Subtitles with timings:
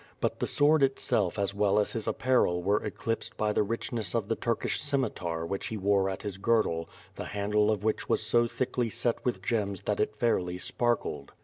[0.19, 4.29] But the sword itself as well as his apparel were eclipsed by the richness of
[4.29, 8.47] the Turkish scimitar which he wore at his girdle, the handle of which was so
[8.47, 11.33] thickly set with gems that it fairly sparkled.